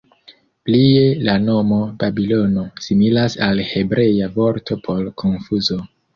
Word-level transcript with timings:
Plie 0.69 1.03
la 1.27 1.35
nomo 1.43 1.77
"Babilono" 2.05 2.65
similas 2.87 3.37
al 3.49 3.61
hebrea 3.75 4.33
vorto 4.41 4.81
por 4.89 5.07
"konfuzo". 5.25 5.81